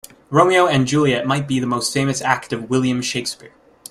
Romeo 0.31 0.65
and 0.65 0.87
Juliet 0.87 1.27
might 1.27 1.47
be 1.47 1.59
the 1.59 1.67
most 1.67 1.93
famous 1.93 2.23
act 2.23 2.51
of 2.53 2.71
William 2.71 3.03
Shakespeare. 3.03 3.53